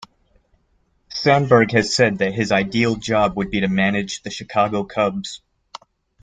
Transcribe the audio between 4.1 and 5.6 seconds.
the Chicago Cubs.